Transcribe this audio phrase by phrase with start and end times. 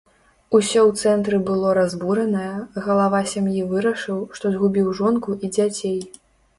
[0.59, 2.55] Усё ў цэнтры было разбуранае,
[2.87, 5.99] галава сям'і вырашыў, што згубіў жонку і дзяцей.